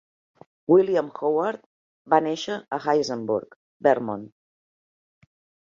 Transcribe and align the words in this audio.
William 0.71 1.11
Howard 1.19 1.61
va 2.15 2.19
néixer 2.29 2.57
a 2.79 2.81
Hinesburg, 2.87 3.55
Vermont. 3.91 4.27